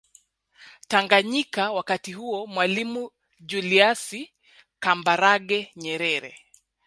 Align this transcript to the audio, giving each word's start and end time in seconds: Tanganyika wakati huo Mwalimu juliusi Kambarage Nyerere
Tanganyika 0.87 1.71
wakati 1.71 2.13
huo 2.13 2.47
Mwalimu 2.47 3.11
juliusi 3.39 4.31
Kambarage 4.79 5.71
Nyerere 5.75 6.39